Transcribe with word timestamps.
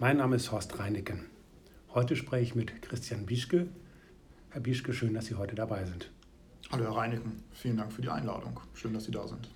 Mein 0.00 0.18
Name 0.18 0.36
ist 0.36 0.52
Horst 0.52 0.78
Reineken. 0.78 1.24
Heute 1.92 2.14
spreche 2.14 2.44
ich 2.44 2.54
mit 2.54 2.82
Christian 2.82 3.26
Bischke. 3.26 3.66
Herr 4.50 4.60
Bischke, 4.60 4.92
schön, 4.92 5.12
dass 5.12 5.26
Sie 5.26 5.34
heute 5.34 5.56
dabei 5.56 5.84
sind. 5.86 6.12
Hallo 6.70 6.84
Herr 6.84 6.92
Reineken, 6.92 7.42
vielen 7.50 7.78
Dank 7.78 7.92
für 7.92 8.02
die 8.02 8.08
Einladung. 8.08 8.60
Schön, 8.74 8.94
dass 8.94 9.06
Sie 9.06 9.10
da 9.10 9.26
sind. 9.26 9.50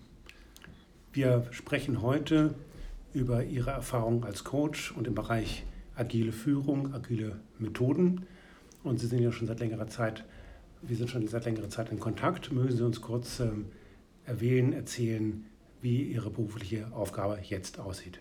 Wir 1.12 1.46
sprechen 1.52 2.02
heute 2.02 2.56
über 3.14 3.44
Ihre 3.44 3.70
Erfahrung 3.70 4.24
als 4.24 4.42
Coach 4.42 4.90
und 4.90 5.06
im 5.06 5.14
Bereich 5.14 5.62
agile 5.94 6.32
Führung, 6.32 6.92
agile 6.92 7.38
Methoden. 7.60 8.26
Und 8.82 8.98
Sie 8.98 9.06
sind 9.06 9.20
ja 9.20 9.30
schon 9.30 9.46
seit 9.46 9.60
längerer 9.60 9.86
Zeit, 9.86 10.24
wir 10.82 10.96
sind 10.96 11.08
schon 11.08 11.24
seit 11.28 11.44
längerer 11.44 11.70
Zeit 11.70 11.92
in 11.92 12.00
Kontakt. 12.00 12.50
Mögen 12.50 12.76
Sie 12.76 12.84
uns 12.84 13.00
kurz 13.00 13.38
ähm, 13.38 13.66
erwähnen, 14.24 14.72
erzählen, 14.72 15.44
wie 15.80 16.02
Ihre 16.02 16.30
berufliche 16.30 16.90
Aufgabe 16.90 17.38
jetzt 17.44 17.78
aussieht? 17.78 18.18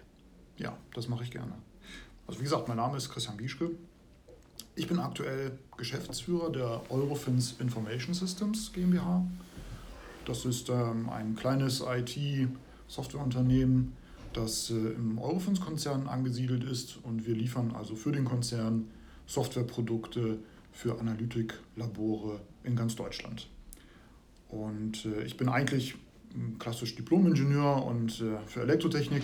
Ja, 0.57 0.77
das 0.93 1.07
mache 1.07 1.23
ich 1.23 1.31
gerne. 1.31 1.53
Also 2.27 2.39
wie 2.39 2.43
gesagt, 2.43 2.67
mein 2.67 2.77
Name 2.77 2.98
ist 2.98 3.09
Christian 3.09 3.38
Bieschke. 3.38 3.71
Ich 4.75 4.88
bin 4.88 4.99
aktuell 4.99 5.57
Geschäftsführer 5.77 6.52
der 6.52 6.81
Eurofins 6.89 7.55
Information 7.59 8.13
Systems 8.13 8.71
GmbH. 8.73 9.25
Das 10.25 10.45
ist 10.45 10.70
ähm, 10.70 11.09
ein 11.09 11.35
kleines 11.35 11.81
IT-Softwareunternehmen, 11.81 13.94
das 14.34 14.70
äh, 14.70 14.75
im 14.75 15.17
Eurofins-Konzern 15.17 16.07
angesiedelt 16.07 16.63
ist 16.63 16.99
und 17.03 17.25
wir 17.25 17.35
liefern 17.35 17.73
also 17.75 17.95
für 17.95 18.11
den 18.11 18.25
Konzern 18.25 18.88
Softwareprodukte 19.25 20.38
für 20.72 20.99
Analytiklabore 20.99 22.39
in 22.63 22.75
ganz 22.75 22.95
Deutschland. 22.95 23.49
Und 24.47 25.05
äh, 25.05 25.23
ich 25.23 25.38
bin 25.38 25.49
eigentlich 25.49 25.95
klassisch 26.59 26.95
Diplom-Ingenieur 26.95 27.83
und 27.85 28.22
äh, 28.22 28.38
für 28.45 28.61
Elektrotechnik, 28.61 29.23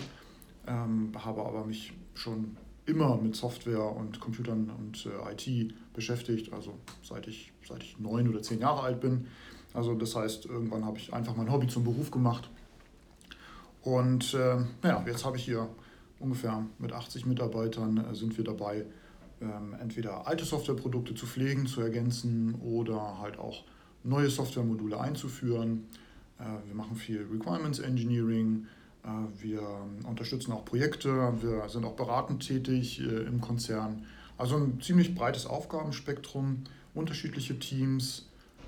ähm, 0.68 1.12
habe 1.16 1.46
aber 1.46 1.66
mich 1.66 1.94
schon 2.16 2.58
immer 2.88 3.18
mit 3.18 3.36
Software 3.36 3.96
und 3.96 4.20
Computern 4.20 4.72
und 4.80 5.06
äh, 5.06 5.34
IT 5.34 5.74
beschäftigt, 5.94 6.54
also 6.54 6.74
seit 7.04 7.28
ich, 7.28 7.52
seit 7.68 7.84
ich 7.84 8.00
neun 8.00 8.30
oder 8.30 8.42
zehn 8.42 8.60
Jahre 8.60 8.82
alt 8.82 9.02
bin. 9.02 9.28
Also 9.74 9.94
das 9.94 10.16
heißt, 10.16 10.46
irgendwann 10.46 10.86
habe 10.86 10.98
ich 10.98 11.14
einfach 11.14 11.36
mein 11.36 11.52
Hobby 11.52 11.68
zum 11.68 11.84
Beruf 11.84 12.10
gemacht. 12.10 12.50
Und 13.84 14.34
äh, 14.34 14.58
ja, 14.84 15.04
jetzt 15.06 15.26
habe 15.26 15.38
ich 15.38 15.44
hier 15.44 15.70
ungefähr 16.20 16.66
mit 16.80 16.94
80 16.94 17.26
Mitarbeitern 17.26 17.98
äh, 17.98 18.16
sind 18.16 18.38
wir 18.38 18.44
dabei, 18.44 18.86
ähm, 19.42 19.76
entweder 19.80 20.26
alte 20.26 20.46
Softwareprodukte 20.46 21.14
zu 21.14 21.28
pflegen, 21.28 21.68
zu 21.68 21.82
ergänzen 21.82 22.56
oder 22.56 23.20
halt 23.20 23.38
auch 23.38 23.64
neue 24.04 24.30
Softwaremodule 24.30 25.00
einzuführen. 25.00 25.86
Äh, 26.40 26.44
wir 26.66 26.76
machen 26.76 26.96
viel 26.96 27.28
Requirements 27.32 27.80
Engineering, 27.80 28.66
wir 29.40 29.62
unterstützen 30.04 30.52
auch 30.52 30.66
Projekte, 30.66 31.10
wir 31.42 31.70
sind 31.70 31.86
auch 31.86 31.96
beratend 31.96 32.46
tätig 32.46 33.00
äh, 33.00 33.04
im 33.04 33.42
Konzern. 33.42 34.06
Also 34.38 34.58
ein 34.58 34.82
ziemlich 34.82 35.16
breites 35.16 35.46
Aufgabenspektrum, 35.46 36.64
unterschiedliche 36.94 37.58
Teams 37.58 38.28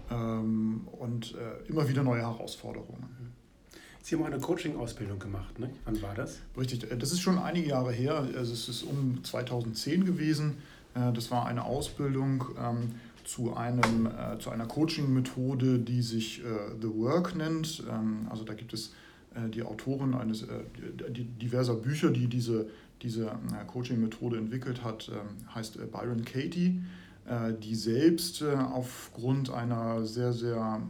ähm, 0.09 0.87
und 0.99 1.35
äh, 1.35 1.69
immer 1.69 1.87
wieder 1.89 2.03
neue 2.03 2.21
Herausforderungen. 2.21 3.35
Sie 4.01 4.15
haben 4.15 4.23
eine 4.23 4.39
Coaching-Ausbildung 4.39 5.19
gemacht, 5.19 5.59
ne? 5.59 5.69
Wann 5.85 6.01
war 6.01 6.15
das? 6.15 6.39
Richtig, 6.57 6.87
das 6.97 7.11
ist 7.11 7.19
schon 7.19 7.37
einige 7.37 7.69
Jahre 7.69 7.91
her. 7.91 8.27
Also 8.35 8.53
es 8.53 8.69
ist 8.69 8.83
um 8.83 9.23
2010 9.23 10.05
gewesen. 10.05 10.57
Das 10.95 11.29
war 11.29 11.45
eine 11.45 11.65
Ausbildung 11.65 12.45
ähm, 12.57 12.95
zu, 13.23 13.55
einem, 13.55 14.09
zu 14.39 14.49
einer 14.49 14.65
Coaching-Methode, 14.65 15.77
die 15.77 16.01
sich 16.01 16.41
The 16.81 16.87
Work 16.95 17.35
nennt. 17.35 17.83
Ähm, 17.87 18.25
also 18.31 18.43
da 18.43 18.53
gibt 18.55 18.73
es 18.73 18.87
äh, 18.87 18.91
die 19.47 19.63
Autorin 19.63 20.13
eines 20.13 20.43
äh, 20.43 20.63
diverser 21.11 21.75
Bücher, 21.75 22.11
die 22.11 22.27
diese, 22.27 22.67
diese 23.01 23.27
äh, 23.27 23.65
Coaching-Methode 23.67 24.37
entwickelt 24.37 24.83
hat, 24.83 25.09
ähm, 25.13 25.53
heißt 25.53 25.91
Byron 25.91 26.25
Katie, 26.25 26.81
die 27.61 27.75
selbst 27.75 28.41
aufgrund 28.43 29.51
einer 29.51 30.03
sehr, 30.03 30.33
sehr, 30.33 30.81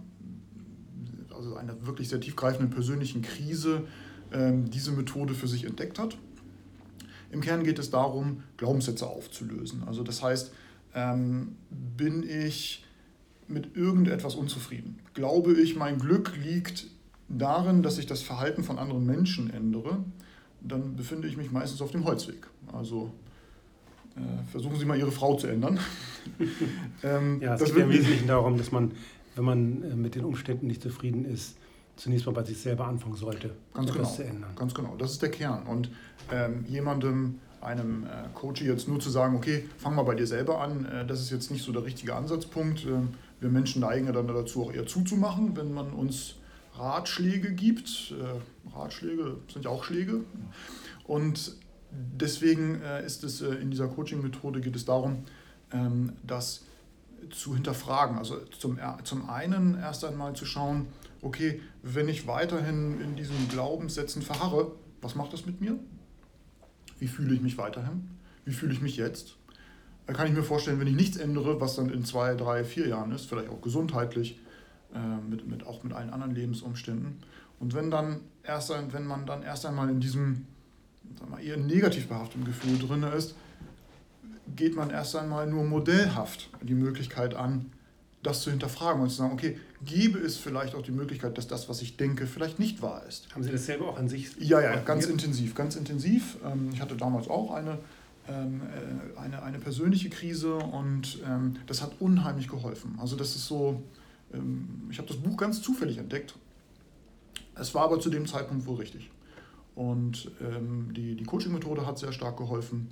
also 1.36 1.56
einer 1.58 1.86
wirklich 1.86 2.08
sehr 2.08 2.22
tiefgreifenden 2.22 2.70
persönlichen 2.70 3.22
Krise 3.24 3.84
ähm, 4.32 4.70
diese 4.70 4.94
Methode 4.94 5.34
für 5.34 5.50
sich 5.50 5.66
entdeckt 5.66 6.00
hat. 6.00 6.18
Im 7.32 7.42
Kern 7.42 7.64
geht 7.64 7.78
es 7.78 7.90
darum, 7.90 8.44
Glaubenssätze 8.56 9.06
aufzulösen. 9.06 9.84
Also 9.86 10.04
das 10.04 10.24
heißt, 10.24 10.52
ähm, 10.96 11.58
bin 11.70 12.24
ich 12.24 12.86
mit 13.48 13.76
irgendetwas 13.76 14.36
unzufrieden? 14.36 15.00
Glaube 15.14 15.54
ich, 15.54 15.76
mein 15.76 16.00
Glück 16.00 16.34
liegt 16.44 16.88
darin, 17.30 17.84
dass 17.84 17.98
ich 17.98 18.06
das 18.06 18.22
Verhalten 18.22 18.64
von 18.64 18.80
anderen 18.80 19.06
Menschen 19.06 19.50
ändere, 19.52 20.00
dann 20.62 20.96
befinde 20.96 21.28
ich 21.28 21.38
mich 21.38 21.52
meistens 21.52 21.82
auf 21.82 21.92
dem 21.92 22.06
Holzweg. 22.06 22.48
Also 22.74 23.12
äh, 24.16 24.52
versuchen 24.52 24.78
Sie 24.78 24.86
mal 24.86 24.98
Ihre 24.98 25.12
Frau 25.12 25.36
zu 25.36 25.48
ändern. 25.48 25.80
ähm, 27.04 27.42
ja, 27.42 27.56
es 27.56 27.64
geht 27.64 27.78
ja 27.78 27.84
im 27.84 27.90
Wesentlichen 27.90 28.28
darum, 28.28 28.58
dass 28.58 28.72
man, 28.72 28.92
wenn 29.36 29.46
man 29.46 29.84
äh, 29.84 29.96
mit 29.96 30.16
den 30.16 30.26
Umständen 30.26 30.68
nicht 30.68 30.82
zufrieden 30.82 31.26
ist, 31.26 31.56
zunächst 31.96 32.26
mal 32.26 32.32
bei 32.32 32.44
sich 32.44 32.58
selber 32.58 32.88
anfangen 32.88 33.16
sollte, 33.16 33.52
ganz 33.74 33.92
genau, 33.92 34.10
zu 34.10 34.24
ändern. 34.24 34.52
Ganz 34.56 34.74
genau, 34.74 34.96
das 34.98 35.12
ist 35.12 35.22
der 35.22 35.32
Kern. 35.32 35.64
Und 35.64 35.92
ähm, 36.32 36.66
jemandem, 36.68 37.40
einem 37.62 38.06
äh, 38.06 38.30
Coach 38.34 38.62
jetzt 38.62 38.88
nur 38.88 39.00
zu 39.00 39.10
sagen, 39.10 39.36
okay, 39.36 39.66
fang 39.78 39.96
mal 39.96 40.04
bei 40.04 40.16
dir 40.16 40.28
selber 40.28 40.62
an, 40.62 40.86
äh, 40.86 41.06
das 41.06 41.20
ist 41.20 41.30
jetzt 41.30 41.52
nicht 41.52 41.64
so 41.64 41.72
der 41.72 41.84
richtige 41.84 42.16
Ansatzpunkt. 42.16 42.86
Ähm, 42.86 43.10
wir 43.42 43.50
Menschen 43.50 43.82
neigen 43.82 44.06
ja 44.06 44.12
dann 44.12 44.28
dazu, 44.28 44.64
auch 44.64 44.74
eher 44.74 44.86
zuzumachen, 44.86 45.56
wenn 45.56 45.74
man 45.74 45.92
uns 45.92 46.36
Ratschläge 46.80 47.54
gibt. 47.54 48.12
Äh, 48.12 48.76
Ratschläge 48.76 49.38
sind 49.52 49.66
ja 49.66 49.72
auch 49.72 49.84
Schläge. 49.84 50.22
Und 51.06 51.56
deswegen 51.92 52.82
äh, 52.82 53.06
ist 53.06 53.24
es 53.24 53.42
äh, 53.42 53.56
in 53.56 53.72
dieser 53.72 53.88
Coaching-Methode 53.88 54.62
geht 54.62 54.76
es 54.76 54.86
darum, 54.86 55.24
ähm, 55.72 56.14
das 56.24 56.64
zu 57.32 57.54
hinterfragen. 57.54 58.18
Also 58.18 58.38
zum, 58.58 58.80
zum 59.04 59.30
einen 59.30 59.78
erst 59.78 60.06
einmal 60.06 60.36
zu 60.36 60.46
schauen, 60.46 60.88
okay, 61.22 61.62
wenn 61.84 62.08
ich 62.08 62.28
weiterhin 62.28 63.02
in 63.02 63.16
diesen 63.16 63.50
Glaubenssätzen 63.50 64.22
verharre, 64.22 64.72
was 65.02 65.16
macht 65.16 65.34
das 65.34 65.46
mit 65.46 65.62
mir? 65.62 65.78
Wie 67.00 67.08
fühle 67.08 67.34
ich 67.34 67.42
mich 67.42 67.58
weiterhin? 67.58 68.10
Wie 68.46 68.52
fühle 68.52 68.74
ich 68.74 68.82
mich 68.82 68.98
jetzt? 68.98 69.36
Da 70.08 70.14
kann 70.14 70.28
ich 70.28 70.34
mir 70.34 70.44
vorstellen, 70.44 70.80
wenn 70.80 70.88
ich 70.88 70.96
nichts 70.96 71.18
ändere, 71.18 71.62
was 71.62 71.76
dann 71.76 71.90
in 71.90 72.04
zwei, 72.04 72.36
drei, 72.36 72.64
vier 72.64 72.88
Jahren 72.88 73.12
ist, 73.12 73.26
vielleicht 73.26 73.50
auch 73.50 73.62
gesundheitlich, 73.62 74.40
mit, 75.30 75.48
mit, 75.48 75.66
auch 75.68 75.84
mit 75.84 75.94
allen 75.94 76.10
anderen 76.10 76.34
Lebensumständen. 76.34 77.20
Und 77.60 77.74
wenn, 77.74 77.92
dann 77.92 78.22
erst 78.44 78.74
wenn 78.92 79.06
man 79.06 79.26
dann 79.26 79.44
erst 79.44 79.66
einmal 79.66 79.90
in 79.90 80.00
diesem 80.00 80.48
sagen 81.18 81.32
wir, 81.32 81.40
eher 81.40 81.58
negativ 81.58 82.08
behafteten 82.08 82.46
Gefühl 82.46 82.78
drin 82.80 83.04
ist, 83.04 83.36
geht 84.56 84.76
man 84.76 84.90
erst 84.90 85.16
einmal 85.16 85.48
nur 85.48 85.64
modellhaft 85.64 86.50
die 86.62 86.74
Möglichkeit 86.74 87.36
an, 87.36 87.72
das 88.24 88.42
zu 88.42 88.50
hinterfragen 88.50 89.02
und 89.02 89.10
zu 89.10 89.18
sagen, 89.18 89.34
okay, 89.34 89.58
gäbe 89.86 90.20
es 90.20 90.38
vielleicht 90.38 90.76
auch 90.76 90.82
die 90.82 90.92
Möglichkeit, 90.92 91.38
dass 91.38 91.48
das, 91.48 91.70
was 91.70 91.82
ich 91.82 91.96
denke, 91.96 92.28
vielleicht 92.28 92.60
nicht 92.60 92.82
wahr 92.82 93.04
ist. 93.08 93.34
Haben 93.34 93.44
Sie 93.44 93.52
das 93.52 93.66
selber 93.66 93.90
auch 93.90 93.98
an 93.98 94.10
sich? 94.10 94.36
Ja, 94.40 94.60
ja, 94.60 94.76
ganz 94.78 95.06
intensiv, 95.06 95.56
ganz 95.56 95.76
intensiv. 95.76 96.38
Ähm, 96.44 96.70
ich 96.74 96.82
hatte 96.82 96.98
damals 96.98 97.30
auch 97.30 97.52
eine, 97.52 97.78
ähm, 98.28 98.62
äh, 99.16 99.20
eine, 99.20 99.42
eine 99.42 99.60
persönliche 99.60 100.10
Krise 100.10 100.56
und 100.56 101.20
ähm, 101.26 101.56
das 101.68 101.82
hat 101.82 101.94
unheimlich 102.00 102.50
geholfen. 102.50 102.98
Also 103.00 103.16
das 103.16 103.36
ist 103.36 103.48
so, 103.48 103.82
ich 104.90 104.98
habe 104.98 105.08
das 105.08 105.18
Buch 105.18 105.38
ganz 105.38 105.62
zufällig 105.62 105.98
entdeckt. 105.98 106.36
Es 107.56 107.74
war 107.74 107.84
aber 107.84 108.00
zu 108.00 108.10
dem 108.10 108.26
Zeitpunkt 108.26 108.66
wohl 108.66 108.78
richtig. 108.78 109.10
Und 109.76 110.32
ähm, 110.42 110.94
die, 110.94 111.16
die 111.16 111.24
Coaching-Methode 111.24 111.86
hat 111.86 111.98
sehr 111.98 112.12
stark 112.12 112.38
geholfen, 112.38 112.90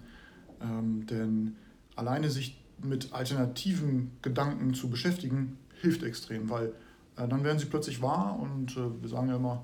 ähm, 0.62 1.06
denn 1.08 1.56
alleine 1.96 2.30
sich 2.30 2.64
mit 2.81 3.14
alternativen 3.14 4.12
Gedanken 4.22 4.74
zu 4.74 4.90
beschäftigen, 4.90 5.58
hilft 5.81 6.03
extrem, 6.03 6.50
weil 6.50 6.74
äh, 7.18 7.28
dann 7.28 7.44
werden 7.44 7.59
sie 7.59 7.66
plötzlich 7.66 8.02
wahr 8.02 8.40
und 8.40 8.78
äh, 8.78 9.02
wir 9.02 9.09
sagen 9.09 9.30
ja 9.30 9.36
immer, 9.36 9.64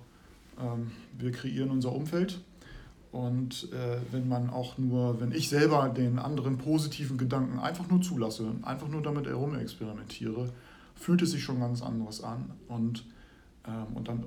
ähm, 0.59 0.91
wir 1.17 1.31
kreieren 1.31 1.69
unser 1.69 1.93
Umfeld. 1.93 2.39
Und 3.11 3.71
äh, 3.71 3.99
wenn 4.11 4.27
man 4.27 4.49
auch 4.49 4.79
nur, 4.79 5.21
wenn 5.21 5.31
ich 5.31 5.47
selber 5.47 5.89
den 5.89 6.17
anderen 6.17 6.57
positiven 6.57 7.17
Gedanken 7.17 7.59
einfach 7.59 7.87
nur 7.87 8.01
zulasse, 8.01 8.51
einfach 8.63 8.87
nur 8.87 9.03
damit 9.03 9.27
herumexperimentiere, 9.27 10.49
fühlt 10.95 11.21
es 11.21 11.31
sich 11.31 11.43
schon 11.43 11.59
ganz 11.59 11.81
anderes 11.81 12.23
an. 12.23 12.51
Und, 12.67 13.05
ähm, 13.67 13.95
und 13.95 14.07
dann, 14.07 14.25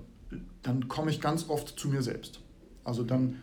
dann 0.63 0.89
komme 0.89 1.11
ich 1.11 1.21
ganz 1.21 1.49
oft 1.49 1.79
zu 1.79 1.89
mir 1.89 2.03
selbst. 2.03 2.41
Also 2.85 3.03
dann 3.03 3.37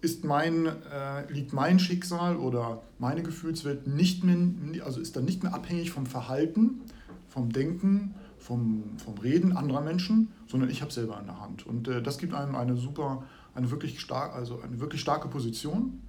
ist 0.00 0.24
mein, 0.24 0.66
äh, 0.66 1.32
liegt 1.32 1.52
mein 1.52 1.78
Schicksal 1.78 2.36
oder 2.36 2.82
meine 2.98 3.22
Gefühlswelt 3.22 3.86
nicht 3.86 4.22
mehr, 4.22 4.84
also 4.84 5.00
ist 5.00 5.16
dann 5.16 5.24
nicht 5.24 5.42
mehr 5.42 5.54
abhängig 5.54 5.90
vom 5.90 6.06
Verhalten, 6.06 6.82
vom 7.28 7.50
Denken, 7.50 8.14
vom, 8.38 8.84
vom 8.98 9.18
Reden 9.18 9.56
anderer 9.56 9.80
Menschen, 9.80 10.28
sondern 10.46 10.70
ich 10.70 10.80
habe 10.82 10.92
selber 10.92 11.18
in 11.18 11.26
der 11.26 11.40
Hand. 11.40 11.66
Und 11.66 11.88
äh, 11.88 12.02
das 12.02 12.18
gibt 12.18 12.34
einem 12.34 12.54
eine 12.54 12.76
super, 12.76 13.24
eine 13.54 13.70
wirklich, 13.70 14.00
stark, 14.00 14.34
also 14.34 14.60
eine 14.60 14.78
wirklich 14.78 15.00
starke 15.00 15.28
Position, 15.28 16.02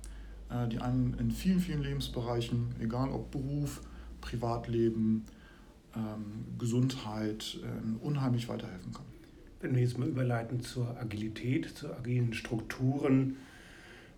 äh, 0.50 0.68
die 0.68 0.80
einem 0.80 1.16
in 1.20 1.32
vielen, 1.32 1.60
vielen 1.60 1.82
Lebensbereichen, 1.82 2.76
egal 2.80 3.10
ob 3.10 3.32
Beruf, 3.32 3.82
Privatleben, 4.22 5.26
Gesundheit 6.58 7.60
ähm, 7.64 7.98
unheimlich 8.02 8.50
weiterhelfen 8.50 8.94
kann. 8.94 9.06
Wenn 9.60 9.76
wir 9.76 9.82
jetzt 9.82 9.98
mal 9.98 10.08
überleiten 10.08 10.62
zur 10.62 10.98
Agilität, 11.00 11.70
zu 11.78 11.94
agilen 11.94 12.34
Strukturen, 12.34 13.38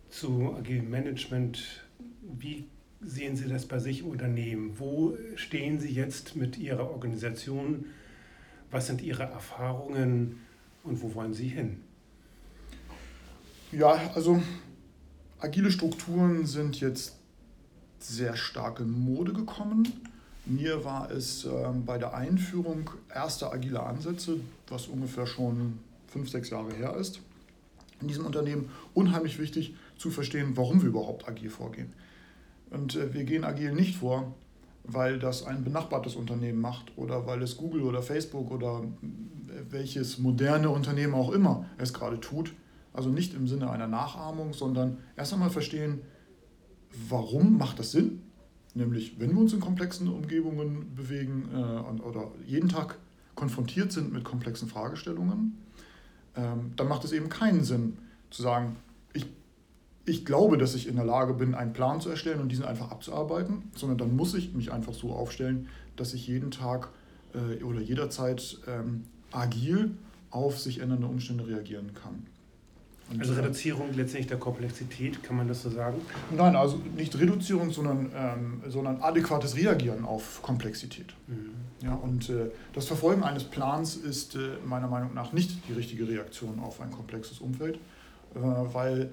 zu 0.09 0.53
agilem 0.55 0.89
Management, 0.89 1.83
wie 2.21 2.65
sehen 3.01 3.35
Sie 3.35 3.47
das 3.47 3.65
bei 3.65 3.79
sich 3.79 4.01
im 4.01 4.07
Unternehmen? 4.07 4.77
Wo 4.77 5.17
stehen 5.35 5.79
Sie 5.79 5.91
jetzt 5.91 6.35
mit 6.35 6.57
Ihrer 6.57 6.89
Organisation? 6.91 7.85
Was 8.71 8.87
sind 8.87 9.01
Ihre 9.01 9.23
Erfahrungen 9.23 10.39
und 10.83 11.01
wo 11.01 11.13
wollen 11.15 11.33
Sie 11.33 11.47
hin? 11.47 11.77
Ja, 13.71 14.11
also 14.15 14.41
agile 15.39 15.71
Strukturen 15.71 16.45
sind 16.45 16.79
jetzt 16.79 17.17
sehr 17.99 18.35
stark 18.35 18.79
in 18.79 18.91
Mode 18.91 19.33
gekommen. 19.33 19.87
Mir 20.49 20.83
war 20.83 21.11
es 21.11 21.45
äh, 21.45 21.49
bei 21.85 21.99
der 21.99 22.15
Einführung 22.15 22.89
erster 23.13 23.53
agiler 23.53 23.85
Ansätze, 23.85 24.39
was 24.67 24.87
ungefähr 24.87 25.27
schon 25.27 25.77
fünf, 26.07 26.27
sechs 26.27 26.49
Jahre 26.49 26.73
her 26.73 26.95
ist, 26.95 27.21
in 28.01 28.07
diesem 28.07 28.25
Unternehmen 28.25 28.71
unheimlich 28.95 29.37
wichtig 29.37 29.75
zu 29.95 30.09
verstehen, 30.09 30.57
warum 30.57 30.81
wir 30.81 30.89
überhaupt 30.89 31.27
agil 31.27 31.51
vorgehen. 31.51 31.93
Und 32.71 32.95
äh, 32.95 33.13
wir 33.13 33.25
gehen 33.25 33.43
agil 33.43 33.73
nicht 33.73 33.97
vor, 33.97 34.33
weil 34.83 35.19
das 35.19 35.45
ein 35.45 35.63
benachbartes 35.63 36.15
Unternehmen 36.15 36.59
macht 36.59 36.93
oder 36.95 37.27
weil 37.27 37.43
es 37.43 37.55
Google 37.55 37.83
oder 37.83 38.01
Facebook 38.01 38.49
oder 38.49 38.81
welches 39.69 40.17
moderne 40.17 40.71
Unternehmen 40.71 41.13
auch 41.13 41.31
immer 41.31 41.65
es 41.77 41.93
gerade 41.93 42.19
tut. 42.19 42.53
Also 42.91 43.09
nicht 43.09 43.35
im 43.35 43.47
Sinne 43.47 43.69
einer 43.69 43.87
Nachahmung, 43.87 44.53
sondern 44.53 44.97
erst 45.15 45.31
einmal 45.31 45.51
verstehen, 45.51 46.01
warum 47.07 47.59
macht 47.59 47.77
das 47.77 47.91
Sinn? 47.91 48.23
Nämlich, 48.75 49.19
wenn 49.19 49.31
wir 49.31 49.39
uns 49.39 49.53
in 49.53 49.59
komplexen 49.59 50.07
Umgebungen 50.07 50.95
bewegen 50.95 51.49
äh, 51.53 52.01
oder 52.01 52.31
jeden 52.45 52.69
Tag 52.69 52.97
konfrontiert 53.35 53.91
sind 53.91 54.13
mit 54.13 54.23
komplexen 54.23 54.67
Fragestellungen, 54.67 55.57
ähm, 56.35 56.71
dann 56.75 56.87
macht 56.87 57.03
es 57.03 57.11
eben 57.11 57.29
keinen 57.29 57.63
Sinn 57.63 57.97
zu 58.29 58.41
sagen, 58.41 58.75
ich, 59.13 59.25
ich 60.05 60.25
glaube, 60.25 60.57
dass 60.57 60.75
ich 60.75 60.87
in 60.87 60.95
der 60.95 61.05
Lage 61.05 61.33
bin, 61.33 61.55
einen 61.55 61.73
Plan 61.73 61.99
zu 61.99 62.09
erstellen 62.09 62.41
und 62.41 62.51
diesen 62.51 62.65
einfach 62.65 62.91
abzuarbeiten, 62.91 63.63
sondern 63.75 63.97
dann 63.97 64.15
muss 64.15 64.33
ich 64.35 64.53
mich 64.53 64.71
einfach 64.71 64.93
so 64.93 65.11
aufstellen, 65.13 65.67
dass 65.95 66.13
ich 66.13 66.27
jeden 66.27 66.51
Tag 66.51 66.89
äh, 67.33 67.63
oder 67.63 67.81
jederzeit 67.81 68.59
ähm, 68.67 69.03
agil 69.31 69.91
auf 70.31 70.59
sich 70.59 70.79
ändernde 70.79 71.07
Umstände 71.07 71.47
reagieren 71.47 71.93
kann. 71.95 72.25
Und 73.11 73.19
also 73.19 73.33
Reduzierung 73.33 73.87
letztendlich 73.95 74.27
der 74.27 74.37
Komplexität, 74.37 75.23
kann 75.23 75.37
man 75.37 75.47
das 75.47 75.63
so 75.63 75.69
sagen? 75.69 75.99
Nein, 76.35 76.55
also 76.55 76.79
nicht 76.95 77.17
Reduzierung, 77.17 77.71
sondern, 77.71 78.11
ähm, 78.15 78.61
sondern 78.67 79.01
adäquates 79.01 79.55
Reagieren 79.55 80.05
auf 80.05 80.41
Komplexität. 80.43 81.13
Mhm. 81.27 81.51
Ja, 81.81 81.95
und 81.95 82.29
äh, 82.29 82.51
das 82.73 82.85
Verfolgen 82.85 83.23
eines 83.23 83.45
Plans 83.45 83.95
ist 83.95 84.35
äh, 84.35 84.57
meiner 84.65 84.87
Meinung 84.87 85.13
nach 85.13 85.33
nicht 85.33 85.67
die 85.67 85.73
richtige 85.73 86.07
Reaktion 86.07 86.59
auf 86.59 86.81
ein 86.81 86.91
komplexes 86.91 87.39
Umfeld, 87.39 87.77
äh, 88.35 88.39
weil 88.39 89.09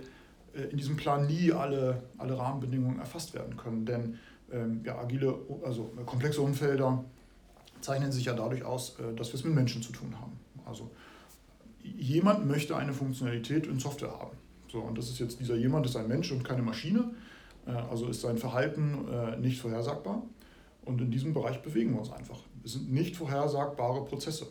äh, 0.54 0.62
in 0.64 0.76
diesem 0.76 0.96
Plan 0.96 1.26
nie 1.26 1.52
alle, 1.52 2.02
alle 2.19 2.37
Rahmenbedingungen 2.37 2.99
erfasst 2.99 3.34
werden 3.34 3.56
können. 3.56 3.87
Denn 3.87 4.19
ähm, 4.52 4.81
ja, 4.84 4.99
agile, 4.99 5.34
also 5.64 5.92
komplexe 6.04 6.40
Umfelder 6.40 7.04
zeichnen 7.81 8.12
sich 8.12 8.26
ja 8.26 8.34
dadurch 8.34 8.64
aus, 8.64 8.96
äh, 8.99 9.14
dass 9.14 9.28
wir 9.28 9.34
es 9.34 9.44
mit 9.44 9.54
Menschen 9.54 9.82
zu 9.82 9.92
tun 9.92 10.14
haben. 10.20 10.32
Also 10.66 10.90
jemand 11.98 12.46
möchte 12.46 12.76
eine 12.76 12.92
Funktionalität 12.92 13.66
in 13.66 13.78
Software 13.78 14.12
haben. 14.12 14.36
So, 14.68 14.80
und 14.80 14.98
das 14.98 15.08
ist 15.08 15.18
jetzt 15.18 15.40
dieser 15.40 15.56
jemand 15.56 15.86
ist 15.86 15.96
ein 15.96 16.08
Mensch 16.08 16.32
und 16.32 16.44
keine 16.44 16.62
Maschine, 16.62 17.10
äh, 17.66 17.70
also 17.70 18.08
ist 18.08 18.20
sein 18.20 18.38
Verhalten 18.38 19.06
äh, 19.08 19.36
nicht 19.36 19.60
vorhersagbar. 19.60 20.22
Und 20.84 21.00
in 21.00 21.10
diesem 21.10 21.34
Bereich 21.34 21.62
bewegen 21.62 21.92
wir 21.92 22.00
uns 22.00 22.12
einfach. 22.12 22.38
Es 22.64 22.74
sind 22.74 22.92
nicht 22.92 23.16
vorhersagbare 23.16 24.04
Prozesse. 24.04 24.46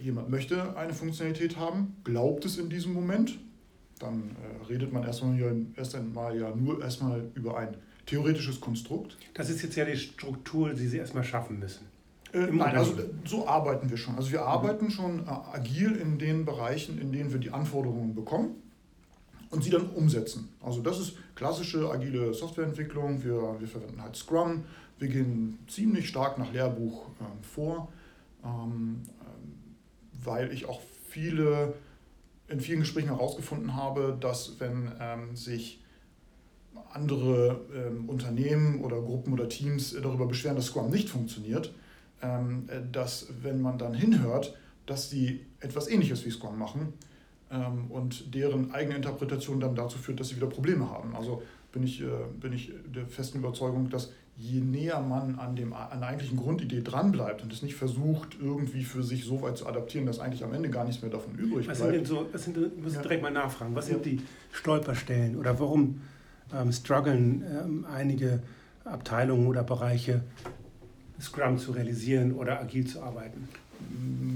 Jemand 0.00 0.30
möchte 0.30 0.76
eine 0.76 0.92
Funktionalität 0.92 1.56
haben, 1.56 1.96
glaubt 2.04 2.44
es 2.44 2.58
in 2.58 2.68
diesem 2.70 2.92
Moment, 2.92 3.38
dann 3.98 4.36
äh, 4.36 4.66
redet 4.66 4.92
man 4.92 5.04
erstmal, 5.04 5.38
ja, 5.38 5.52
erst 5.76 5.94
einmal 5.94 6.38
ja 6.38 6.54
nur 6.54 6.82
erstmal 6.82 7.30
über 7.34 7.58
ein 7.58 7.76
theoretisches 8.06 8.60
Konstrukt. 8.60 9.16
Das 9.34 9.50
ist 9.50 9.62
jetzt 9.62 9.76
ja 9.76 9.84
die 9.84 9.96
Struktur, 9.96 10.70
die 10.70 10.86
Sie 10.86 10.96
erstmal 10.96 11.24
schaffen 11.24 11.58
müssen. 11.58 11.86
Äh, 12.32 12.46
nein, 12.52 12.76
also 12.76 12.94
so 13.24 13.46
arbeiten 13.48 13.90
wir 13.90 13.96
schon. 13.96 14.16
Also 14.16 14.30
wir 14.30 14.42
arbeiten 14.42 14.90
schon 14.90 15.26
äh, 15.26 15.30
agil 15.30 15.96
in 15.96 16.18
den 16.18 16.44
Bereichen, 16.44 17.00
in 17.00 17.12
denen 17.12 17.32
wir 17.32 17.38
die 17.40 17.50
Anforderungen 17.50 18.14
bekommen 18.14 18.56
und 19.50 19.64
sie 19.64 19.70
dann 19.70 19.90
umsetzen. 19.90 20.48
Also 20.62 20.80
das 20.80 21.00
ist 21.00 21.14
klassische 21.34 21.90
agile 21.90 22.32
Softwareentwicklung. 22.32 23.22
Wir, 23.24 23.56
wir 23.58 23.68
verwenden 23.68 24.02
halt 24.02 24.16
Scrum. 24.16 24.64
Wir 24.98 25.08
gehen 25.08 25.58
ziemlich 25.66 26.08
stark 26.08 26.38
nach 26.38 26.52
Lehrbuch 26.52 27.08
äh, 27.20 27.24
vor, 27.54 27.88
ähm, 28.44 29.02
äh, 29.20 30.24
weil 30.24 30.52
ich 30.52 30.66
auch 30.66 30.80
viele 31.08 31.74
in 32.48 32.60
vielen 32.60 32.80
Gesprächen 32.80 33.08
herausgefunden 33.08 33.74
habe, 33.74 34.16
dass 34.20 34.58
wenn 34.58 34.92
ähm, 35.00 35.36
sich 35.36 35.80
andere 36.92 37.60
ähm, 37.74 38.08
Unternehmen 38.08 38.82
oder 38.82 39.00
Gruppen 39.00 39.32
oder 39.32 39.48
Teams 39.48 39.94
darüber 40.00 40.26
beschweren, 40.26 40.56
dass 40.56 40.66
Scrum 40.66 40.90
nicht 40.90 41.08
funktioniert, 41.08 41.68
ähm, 41.68 41.74
dass 42.92 43.28
wenn 43.42 43.62
man 43.62 43.78
dann 43.78 43.94
hinhört, 43.94 44.54
dass 44.86 45.08
sie 45.08 45.46
etwas 45.60 45.88
Ähnliches 45.88 46.24
wie 46.26 46.30
Scrum 46.30 46.58
machen 46.58 46.92
ähm, 47.50 47.90
und 47.90 48.34
deren 48.34 48.72
eigene 48.72 48.96
Interpretation 48.96 49.60
dann 49.60 49.74
dazu 49.74 49.98
führt, 49.98 50.20
dass 50.20 50.30
sie 50.30 50.36
wieder 50.36 50.48
Probleme 50.48 50.90
haben. 50.90 51.14
Also 51.14 51.42
bin 51.72 51.82
ich, 51.82 52.02
äh, 52.02 52.06
bin 52.40 52.52
ich 52.52 52.72
der 52.94 53.06
festen 53.06 53.38
Überzeugung, 53.38 53.88
dass 53.88 54.12
je 54.36 54.60
näher 54.60 55.00
man 55.00 55.38
an, 55.38 55.54
dem, 55.54 55.72
an 55.72 56.00
der 56.00 56.08
eigentlichen 56.08 56.38
Grundidee 56.38 56.80
dranbleibt 56.80 57.42
und 57.42 57.52
es 57.52 57.62
nicht 57.62 57.74
versucht, 57.74 58.38
irgendwie 58.40 58.84
für 58.84 59.02
sich 59.02 59.24
so 59.24 59.42
weit 59.42 59.58
zu 59.58 59.66
adaptieren, 59.66 60.06
dass 60.06 60.18
eigentlich 60.18 60.42
am 60.42 60.54
Ende 60.54 60.70
gar 60.70 60.84
nichts 60.84 61.02
mehr 61.02 61.10
davon 61.10 61.34
übrig 61.34 61.68
was 61.68 61.78
bleibt. 61.78 61.92
Sind 61.92 61.92
denn 61.92 62.04
so, 62.06 62.26
was 62.32 62.44
sind, 62.44 62.56
ich 62.56 62.82
muss 62.82 62.94
ja. 62.94 63.02
direkt 63.02 63.22
mal 63.22 63.30
nachfragen, 63.30 63.74
was 63.74 63.88
ja. 63.88 63.94
sind 63.94 64.06
die 64.06 64.20
Stolperstellen 64.50 65.36
oder 65.36 65.60
warum 65.60 66.00
ähm, 66.54 66.72
strugglen 66.72 67.44
ähm, 67.44 67.86
einige 67.92 68.42
Abteilungen 68.84 69.46
oder 69.46 69.62
Bereiche 69.62 70.22
Scrum 71.20 71.58
zu 71.58 71.72
realisieren 71.72 72.32
oder 72.32 72.60
agil 72.60 72.86
zu 72.86 73.02
arbeiten? 73.02 73.48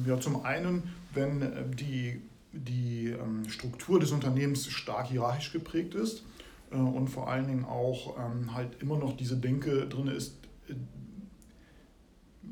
Ja, 0.06 0.20
zum 0.20 0.44
einen, 0.44 0.82
wenn 1.14 1.42
äh, 1.42 1.64
die, 1.75 2.20
die 2.52 3.08
ähm, 3.08 3.48
Struktur 3.48 4.00
des 4.00 4.12
Unternehmens 4.12 4.66
stark 4.66 5.08
hierarchisch 5.08 5.52
geprägt 5.52 5.94
ist 5.94 6.25
äh, 6.70 6.76
und 6.76 7.08
vor 7.08 7.28
allen 7.28 7.46
Dingen 7.46 7.64
auch 7.64 8.16
ähm, 8.19 8.54
halt 8.54 8.81
immer 8.82 8.98
noch 8.98 9.16
diese 9.16 9.36
Denke 9.36 9.86
drin 9.86 10.08
ist, 10.08 10.36
äh, 10.69 10.75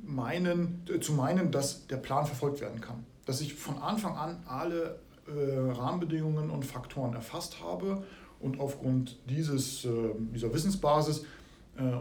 meinen, 0.05 0.83
zu 1.01 1.13
meinen, 1.13 1.51
dass 1.51 1.87
der 1.87 1.97
Plan 1.97 2.27
verfolgt 2.27 2.61
werden 2.61 2.81
kann. 2.81 3.05
Dass 3.25 3.41
ich 3.41 3.55
von 3.55 3.79
Anfang 3.79 4.17
an 4.17 4.43
alle 4.47 4.99
Rahmenbedingungen 5.25 6.51
und 6.51 6.67
Faktoren 6.67 7.15
erfasst 7.15 7.63
habe 7.63 8.03
und 8.41 8.59
aufgrund 8.59 9.17
dieses, 9.31 9.87
dieser 10.35 10.53
Wissensbasis 10.53 11.25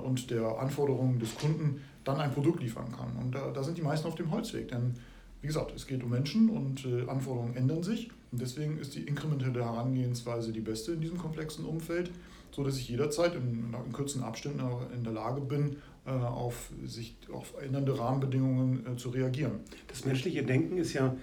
und 0.04 0.32
der 0.32 0.58
Anforderungen 0.58 1.20
des 1.20 1.36
Kunden 1.36 1.82
dann 2.04 2.20
ein 2.20 2.32
Produkt 2.32 2.62
liefern 2.62 2.92
kann. 2.92 3.16
Und 3.22 3.36
da, 3.36 3.52
da 3.52 3.64
sind 3.64 3.78
die 3.78 3.82
meisten 3.82 4.08
auf 4.08 4.16
dem 4.16 4.32
Holzweg. 4.32 4.70
Denn 4.70 4.96
wie 5.42 5.48
gesagt, 5.48 5.74
es 5.76 5.88
geht 5.88 6.04
um 6.04 6.10
Menschen 6.10 6.50
und 6.50 6.86
äh, 6.86 7.10
Anforderungen 7.10 7.56
ändern 7.56 7.84
sich. 7.84 8.10
Und 8.32 8.42
deswegen 8.42 8.78
ist 8.78 8.96
die 8.96 9.02
inkrementelle 9.02 9.64
Herangehensweise 9.64 10.52
die 10.52 10.62
beste 10.62 10.94
in 10.94 11.02
diesem 11.02 11.18
komplexen 11.18 11.66
Umfeld, 11.66 12.12
sodass 12.52 12.78
ich 12.78 12.88
jederzeit 12.90 13.36
in, 13.36 13.74
in 13.86 13.92
kurzen 13.92 14.24
Abständen 14.24 14.62
in 14.96 15.04
der 15.04 15.14
Lage 15.14 15.42
bin, 15.42 15.78
äh, 16.06 16.12
auf 16.12 16.72
sich 16.86 17.16
auf 17.32 17.54
ändernde 17.62 17.98
Rahmenbedingungen 17.98 18.86
äh, 18.86 18.98
zu 18.98 19.10
reagieren. 19.10 19.60
Das 19.88 20.06
menschliche 20.06 20.44
Denken 20.44 20.78
ist 20.78 20.94
ja 20.94 21.16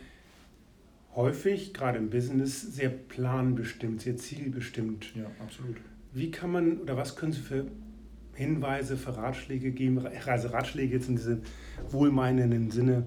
häufig, 1.15 1.75
gerade 1.75 1.99
im 1.99 2.11
Business, 2.11 2.61
sehr 2.61 2.91
planbestimmt, 2.91 4.03
sehr 4.03 4.17
zielbestimmt. 4.17 5.15
Ja, 5.17 5.27
absolut. 5.41 5.77
Wie 6.13 6.31
kann 6.31 6.53
man 6.53 6.79
oder 6.79 6.97
was 6.97 7.17
können 7.17 7.33
Sie 7.33 7.41
für 7.41 7.67
Hinweise, 8.39 8.97
für 8.97 9.17
Ratschläge 9.17 9.73
geben, 9.73 10.07
also 10.27 10.49
Ratschläge 10.49 10.95
jetzt 10.95 11.09
in 11.09 11.17
diesem 11.17 11.43
wohlmeinenden 11.91 12.71
Sinne, 12.71 13.07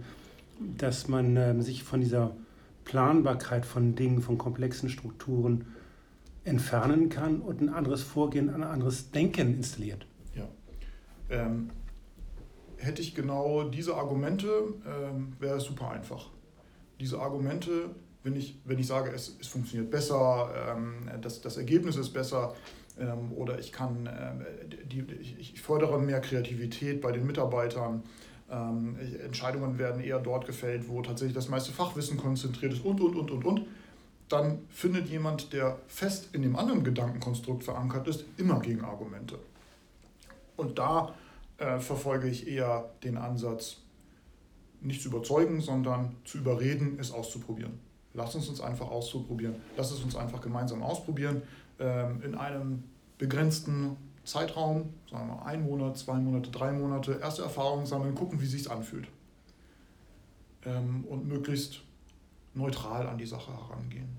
dass 0.78 1.08
man 1.08 1.38
äh, 1.38 1.62
sich 1.62 1.84
von 1.84 2.02
dieser 2.02 2.36
Planbarkeit 2.84 3.66
von 3.66 3.96
Dingen, 3.96 4.22
von 4.22 4.38
komplexen 4.38 4.90
Strukturen 4.90 5.66
entfernen 6.44 7.10
kann 7.10 7.40
und 7.40 7.62
ein 7.62 7.70
anderes 7.70 8.04
Vorgehen, 8.04 8.50
ein 8.50 8.64
anderes 8.64 9.12
Denken 9.12 9.56
installiert. 9.56 10.06
Ja. 10.36 10.48
Ähm, 11.30 11.70
hätte 12.78 13.02
ich 13.02 13.16
genau 13.16 13.64
diese 13.64 13.96
Argumente, 13.96 14.50
ähm, 14.86 15.34
wäre 15.40 15.58
es 15.58 15.64
super 15.64 15.92
einfach. 15.92 16.30
Diese 17.00 17.20
Argumente, 17.20 17.92
wenn 18.24 18.36
ich, 18.36 18.60
wenn 18.66 18.80
ich 18.80 18.88
sage, 18.88 19.12
es, 19.12 19.38
es 19.40 19.48
funktioniert 19.48 19.90
besser, 19.90 20.50
ähm, 20.70 21.10
das, 21.22 21.42
das 21.42 21.58
Ergebnis 21.58 21.96
ist 21.96 22.10
besser, 22.10 22.54
ähm, 23.00 23.32
oder 23.34 23.60
ich 23.60 23.72
kann, 23.72 24.06
äh, 24.06 24.86
die, 24.86 25.02
ich, 25.20 25.40
ich 25.40 25.62
fördere 25.62 26.00
mehr 26.00 26.22
Kreativität 26.22 27.02
bei 27.02 27.12
den 27.12 27.26
Mitarbeitern. 27.26 28.04
Ähm, 28.50 28.98
Entscheidungen 29.24 29.78
werden 29.78 30.02
eher 30.02 30.20
dort 30.20 30.46
gefällt, 30.46 30.90
wo 30.90 31.02
tatsächlich 31.02 31.36
das 31.36 31.50
meiste 31.50 31.72
Fachwissen 31.72 32.18
konzentriert 32.18 32.74
ist 32.74 32.84
und, 32.84 33.00
und, 33.02 33.16
und, 33.16 33.32
und, 33.32 33.46
und. 33.46 33.62
Dann 34.28 34.60
findet 34.70 35.08
jemand, 35.08 35.54
der 35.54 35.78
fest 35.88 36.30
in 36.34 36.42
dem 36.42 36.56
anderen 36.56 36.84
Gedankenkonstrukt 36.84 37.64
verankert 37.64 38.08
ist, 38.08 38.26
immer 38.38 38.60
Gegenargumente. 38.60 39.40
Und 40.56 40.80
da 40.80 41.14
äh, 41.58 41.80
verfolge 41.80 42.30
ich 42.30 42.48
eher 42.48 42.90
den 43.04 43.18
Ansatz, 43.18 43.78
nicht 44.80 45.02
zu 45.02 45.10
überzeugen, 45.10 45.62
sondern 45.62 46.16
zu 46.24 46.40
überreden, 46.40 46.98
es 47.00 47.12
auszuprobieren. 47.12 47.80
Lass 48.14 48.36
uns 48.36 48.50
uns 48.50 48.62
einfach 48.62 48.90
auszuprobieren. 48.90 49.56
Lass 49.78 49.92
es 49.92 50.04
uns 50.04 50.16
einfach 50.16 50.42
gemeinsam 50.42 50.82
ausprobieren. 50.82 51.42
Ähm, 51.82 52.22
in 52.22 52.36
einem 52.36 52.84
begrenzten 53.18 53.98
Zeitraum, 54.24 54.94
sagen 55.10 55.30
wir 55.30 55.46
ein 55.46 55.64
Monat, 55.64 55.98
zwei 55.98 56.16
Monate, 56.16 56.52
drei 56.52 56.72
Monate, 56.72 57.20
erste 57.20 57.42
Erfahrungen 57.42 57.88
sammeln, 57.88 58.14
gucken, 58.14 58.40
wie 58.40 58.46
sich 58.46 58.70
anfühlt. 58.70 59.08
Ähm, 60.64 61.06
und 61.10 61.28
möglichst 61.28 61.82
neutral 62.54 63.08
an 63.08 63.18
die 63.18 63.26
Sache 63.26 63.52
herangehen. 63.52 64.10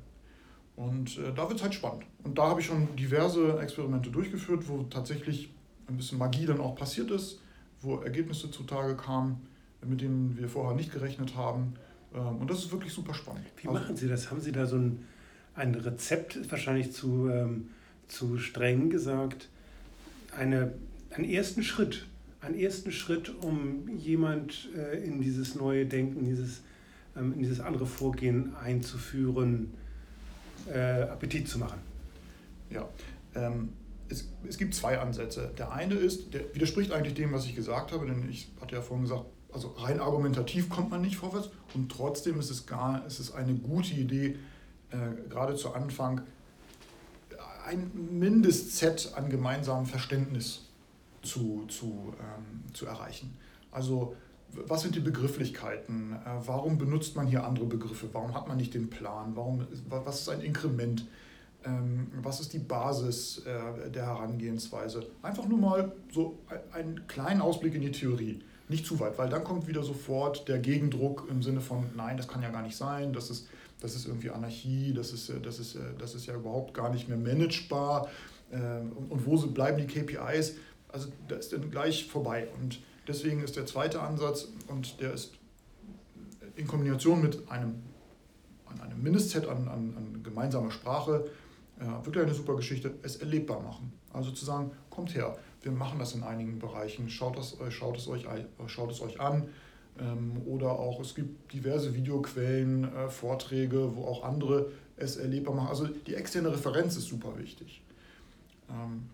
Und 0.74 1.18
äh, 1.18 1.32
da 1.32 1.48
wird 1.48 1.58
es 1.58 1.62
halt 1.62 1.74
spannend. 1.74 2.04
Und 2.24 2.36
da 2.36 2.48
habe 2.48 2.60
ich 2.60 2.66
schon 2.66 2.96
diverse 2.96 3.60
Experimente 3.60 4.10
durchgeführt, 4.10 4.68
wo 4.68 4.82
tatsächlich 4.84 5.54
ein 5.86 5.96
bisschen 5.96 6.18
Magie 6.18 6.46
dann 6.46 6.60
auch 6.60 6.74
passiert 6.74 7.12
ist, 7.12 7.40
wo 7.80 7.98
Ergebnisse 7.98 8.50
zutage 8.50 8.96
kamen, 8.96 9.46
mit 9.84 10.00
denen 10.00 10.36
wir 10.36 10.48
vorher 10.48 10.74
nicht 10.74 10.92
gerechnet 10.92 11.36
haben. 11.36 11.74
Ähm, 12.12 12.38
und 12.38 12.50
das 12.50 12.58
ist 12.58 12.72
wirklich 12.72 12.92
super 12.92 13.14
spannend. 13.14 13.46
Wie 13.56 13.68
also, 13.68 13.80
machen 13.80 13.96
Sie 13.96 14.08
das? 14.08 14.30
Haben 14.30 14.40
Sie 14.40 14.50
da 14.50 14.66
so 14.66 14.76
ein, 14.76 15.04
ein 15.54 15.74
Rezept, 15.74 16.50
wahrscheinlich 16.50 16.92
zu, 16.92 17.28
ähm, 17.28 17.68
zu 18.08 18.38
streng 18.38 18.90
gesagt, 18.90 19.48
eine, 20.36 20.72
einen 21.10 21.28
ersten 21.28 21.62
Schritt, 21.62 22.06
einen 22.40 22.58
ersten 22.58 22.90
Schritt, 22.90 23.32
um 23.42 23.88
jemand 23.88 24.68
äh, 24.76 25.04
in 25.04 25.20
dieses 25.20 25.54
neue 25.54 25.86
Denken, 25.86 26.24
dieses, 26.24 26.62
ähm, 27.16 27.34
in 27.34 27.40
dieses 27.40 27.60
andere 27.60 27.86
Vorgehen 27.86 28.54
einzuführen, 28.56 29.72
äh, 30.72 31.02
Appetit 31.02 31.48
zu 31.48 31.58
machen? 31.58 31.78
Ja, 32.70 32.88
ähm, 33.34 33.70
es, 34.08 34.28
es 34.48 34.58
gibt 34.58 34.74
zwei 34.74 34.98
Ansätze. 34.98 35.52
Der 35.58 35.72
eine 35.72 35.94
ist, 35.94 36.32
der 36.34 36.54
widerspricht 36.54 36.92
eigentlich 36.92 37.14
dem, 37.14 37.32
was 37.32 37.44
ich 37.44 37.54
gesagt 37.54 37.92
habe, 37.92 38.06
denn 38.06 38.28
ich 38.28 38.48
hatte 38.60 38.74
ja 38.74 38.80
vorhin 38.80 39.04
gesagt, 39.04 39.26
also 39.52 39.68
rein 39.68 40.00
argumentativ 40.00 40.70
kommt 40.70 40.90
man 40.90 41.02
nicht 41.02 41.16
vorwärts 41.16 41.50
und 41.74 41.92
trotzdem 41.92 42.38
ist 42.40 42.50
es, 42.50 42.66
gar, 42.66 43.06
ist 43.06 43.18
es 43.18 43.32
eine 43.34 43.54
gute 43.54 43.92
Idee, 43.94 44.36
äh, 44.92 45.28
gerade 45.28 45.54
zu 45.54 45.74
Anfang 45.74 46.22
ein 47.66 47.90
Mindestset 48.10 49.12
an 49.14 49.28
gemeinsamem 49.28 49.86
Verständnis 49.86 50.68
zu, 51.22 51.64
zu, 51.68 52.12
ähm, 52.18 52.72
zu 52.72 52.86
erreichen. 52.86 53.36
Also 53.70 54.14
was 54.54 54.82
sind 54.82 54.94
die 54.94 55.00
Begrifflichkeiten? 55.00 56.12
Äh, 56.12 56.18
warum 56.46 56.78
benutzt 56.78 57.16
man 57.16 57.26
hier 57.26 57.44
andere 57.44 57.66
Begriffe? 57.66 58.08
Warum 58.12 58.34
hat 58.34 58.48
man 58.48 58.56
nicht 58.56 58.74
den 58.74 58.90
Plan? 58.90 59.32
Warum, 59.34 59.66
was 59.88 60.20
ist 60.20 60.28
ein 60.28 60.40
Inkrement? 60.40 61.06
Ähm, 61.64 62.08
was 62.22 62.40
ist 62.40 62.52
die 62.52 62.58
Basis 62.58 63.42
äh, 63.46 63.90
der 63.90 64.06
Herangehensweise? 64.06 65.06
Einfach 65.22 65.46
nur 65.46 65.58
mal 65.58 65.92
so 66.12 66.38
einen 66.72 67.06
kleinen 67.06 67.40
Ausblick 67.40 67.74
in 67.74 67.82
die 67.82 67.92
Theorie. 67.92 68.40
Nicht 68.68 68.86
zu 68.86 68.98
weit, 69.00 69.18
weil 69.18 69.28
dann 69.28 69.44
kommt 69.44 69.66
wieder 69.68 69.82
sofort 69.82 70.48
der 70.48 70.58
Gegendruck 70.58 71.26
im 71.30 71.42
Sinne 71.42 71.60
von, 71.60 71.86
nein, 71.96 72.16
das 72.16 72.28
kann 72.28 72.42
ja 72.42 72.50
gar 72.50 72.62
nicht 72.62 72.76
sein, 72.76 73.12
das 73.12 73.30
ist, 73.30 73.48
das 73.82 73.96
ist 73.96 74.06
irgendwie 74.06 74.30
Anarchie, 74.30 74.92
das 74.94 75.12
ist, 75.12 75.32
das, 75.42 75.58
ist, 75.58 75.76
das 75.98 76.14
ist 76.14 76.26
ja 76.26 76.34
überhaupt 76.34 76.72
gar 76.72 76.90
nicht 76.90 77.08
mehr 77.08 77.18
managebar. 77.18 78.08
Ähm, 78.52 78.92
und 79.08 79.26
wo 79.26 79.36
bleiben 79.48 79.78
die 79.78 79.86
KPIs? 79.86 80.54
Also 80.88 81.08
da 81.26 81.36
ist 81.36 81.52
dann 81.52 81.70
gleich 81.70 82.06
vorbei. 82.06 82.48
Und 82.60 82.80
deswegen 83.08 83.42
ist 83.42 83.56
der 83.56 83.66
zweite 83.66 84.00
Ansatz, 84.00 84.48
und 84.68 85.00
der 85.00 85.14
ist 85.14 85.32
in 86.54 86.66
Kombination 86.66 87.20
mit 87.20 87.50
einem, 87.50 87.82
einem 88.80 89.02
Mindestset 89.02 89.48
an, 89.48 89.68
an, 89.68 89.94
an 89.96 90.22
gemeinsamer 90.22 90.70
Sprache, 90.70 91.28
ja, 91.80 92.04
wirklich 92.04 92.24
eine 92.24 92.34
super 92.34 92.54
Geschichte, 92.54 92.94
es 93.02 93.16
erlebbar 93.16 93.60
machen. 93.60 93.92
Also 94.12 94.30
zu 94.30 94.44
sagen, 94.44 94.70
kommt 94.90 95.14
her, 95.14 95.36
wir 95.62 95.72
machen 95.72 95.98
das 95.98 96.14
in 96.14 96.22
einigen 96.22 96.58
Bereichen, 96.58 97.08
schaut, 97.08 97.36
äh, 97.36 97.70
schaut, 97.70 97.96
es, 97.96 98.06
euch, 98.06 98.26
schaut 98.66 98.92
es 98.92 99.00
euch 99.00 99.18
an. 99.18 99.48
Ähm, 99.98 100.42
oder 100.46 100.70
auch, 100.70 101.00
es 101.00 101.14
gibt 101.14 101.52
diverse 101.52 101.94
Videoquellen, 101.94 102.84
äh, 102.84 103.08
Vorträge, 103.08 103.94
wo 103.94 104.04
auch 104.04 104.24
andere 104.24 104.70
es 104.96 105.16
erlebbar 105.16 105.54
machen. 105.54 105.68
Also 105.68 105.86
die 105.86 106.14
externe 106.14 106.52
Referenz 106.52 106.96
ist 106.96 107.08
super 107.08 107.38
wichtig. 107.38 107.82
Ähm, 108.70 109.04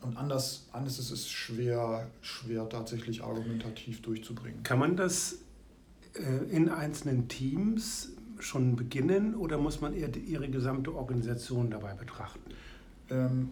und 0.00 0.16
anders, 0.16 0.68
anders 0.72 0.98
ist 0.98 1.10
es 1.10 1.28
schwer, 1.28 2.08
schwer 2.20 2.68
tatsächlich 2.68 3.24
argumentativ 3.24 4.00
durchzubringen. 4.02 4.62
Kann 4.62 4.78
man 4.78 4.96
das 4.96 5.38
äh, 6.14 6.54
in 6.54 6.68
einzelnen 6.68 7.28
Teams 7.28 8.10
schon 8.38 8.76
beginnen 8.76 9.34
oder 9.34 9.58
muss 9.58 9.80
man 9.80 9.94
eher 9.94 10.14
Ihre 10.16 10.48
gesamte 10.48 10.94
Organisation 10.94 11.70
dabei 11.70 11.94
betrachten? 11.94 12.52
Ähm, 13.10 13.50